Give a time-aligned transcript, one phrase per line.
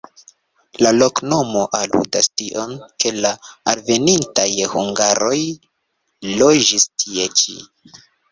[0.83, 3.33] La loknomo aludas tion, ke la
[3.73, 5.37] alvenintaj hungaroj
[6.43, 7.61] loĝis tie ĉi.